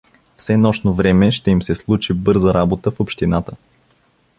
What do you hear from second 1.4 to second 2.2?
им се случи